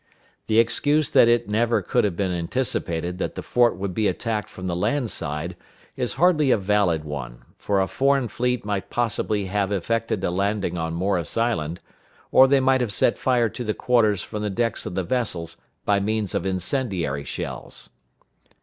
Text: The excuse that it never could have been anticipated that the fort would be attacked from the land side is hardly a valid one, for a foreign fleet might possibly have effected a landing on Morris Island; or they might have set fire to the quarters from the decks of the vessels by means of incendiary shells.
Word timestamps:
The 0.47 0.57
excuse 0.57 1.11
that 1.11 1.27
it 1.27 1.47
never 1.47 1.83
could 1.83 2.05
have 2.05 2.15
been 2.15 2.31
anticipated 2.31 3.19
that 3.19 3.35
the 3.35 3.43
fort 3.43 3.77
would 3.77 3.93
be 3.93 4.07
attacked 4.07 4.49
from 4.49 4.65
the 4.65 4.75
land 4.75 5.11
side 5.11 5.55
is 5.95 6.13
hardly 6.13 6.49
a 6.49 6.57
valid 6.57 7.03
one, 7.03 7.43
for 7.59 7.79
a 7.79 7.87
foreign 7.87 8.27
fleet 8.27 8.65
might 8.65 8.89
possibly 8.89 9.45
have 9.45 9.71
effected 9.71 10.23
a 10.23 10.31
landing 10.31 10.75
on 10.75 10.95
Morris 10.95 11.37
Island; 11.37 11.81
or 12.31 12.47
they 12.47 12.59
might 12.59 12.81
have 12.81 12.91
set 12.91 13.19
fire 13.19 13.47
to 13.49 13.63
the 13.63 13.75
quarters 13.75 14.23
from 14.23 14.41
the 14.41 14.49
decks 14.49 14.87
of 14.87 14.95
the 14.95 15.03
vessels 15.03 15.57
by 15.85 15.99
means 15.99 16.33
of 16.33 16.47
incendiary 16.47 17.23
shells. 17.23 17.91